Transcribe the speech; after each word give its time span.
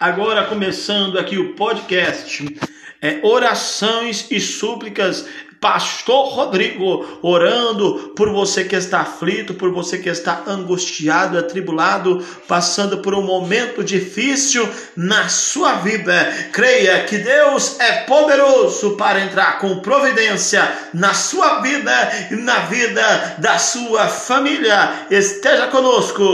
Agora 0.00 0.44
começando 0.44 1.18
aqui 1.18 1.36
o 1.36 1.52
podcast, 1.52 2.58
é, 3.02 3.20
orações 3.22 4.26
e 4.30 4.40
súplicas. 4.40 5.26
Pastor 5.60 6.28
Rodrigo, 6.28 7.18
orando 7.20 8.14
por 8.16 8.32
você 8.32 8.64
que 8.64 8.74
está 8.74 9.00
aflito, 9.00 9.52
por 9.52 9.70
você 9.70 9.98
que 9.98 10.08
está 10.08 10.42
angustiado, 10.46 11.36
atribulado, 11.36 12.24
passando 12.48 13.02
por 13.02 13.14
um 13.14 13.20
momento 13.20 13.84
difícil 13.84 14.66
na 14.96 15.28
sua 15.28 15.74
vida. 15.74 16.32
Creia 16.50 17.04
que 17.04 17.18
Deus 17.18 17.78
é 17.78 18.04
poderoso 18.04 18.96
para 18.96 19.20
entrar 19.20 19.58
com 19.58 19.80
providência 19.80 20.66
na 20.94 21.12
sua 21.12 21.60
vida 21.60 21.92
e 22.30 22.36
na 22.36 22.60
vida 22.60 23.36
da 23.36 23.58
sua 23.58 24.08
família. 24.08 25.08
Esteja 25.10 25.66
conosco. 25.66 26.24